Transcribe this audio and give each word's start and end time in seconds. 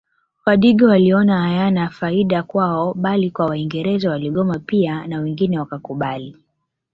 Wadigo 0.45 0.85
waliona 0.85 1.41
hayana 1.41 1.89
faida 1.89 2.43
kwao 2.43 2.93
bali 2.93 3.31
kwa 3.31 3.45
waingereza 3.45 4.09
waligoma 4.09 4.59
pia 4.59 5.07
na 5.07 5.19
wengine 5.19 5.59
wakakubali 5.59 6.37